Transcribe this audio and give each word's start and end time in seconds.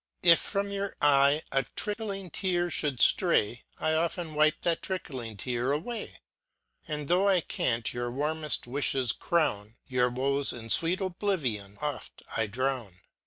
If 0.23 0.39
from 0.39 0.71
your 0.71 0.95
eye 0.99 1.43
a 1.51 1.63
trickling 1.75 2.31
tear 2.31 2.63
mould 2.81 2.97
ftray, 2.97 3.61
I 3.77 3.93
often 3.93 4.33
wipe 4.33 4.63
that 4.63 4.81
trickling 4.81 5.37
tear 5.37 5.71
away: 5.71 6.17
And 6.87 7.07
tho* 7.07 7.29
I 7.29 7.41
can't 7.41 7.93
your 7.93 8.09
warmeft 8.09 8.65
wifhes 8.65 9.11
crown, 9.19 9.75
Your 9.85 10.09
woes 10.09 10.53
in 10.53 10.69
fweet 10.69 11.01
oblivion 11.01 11.77
oft 11.81 12.23
I 12.35 12.47
drown. 12.47 12.95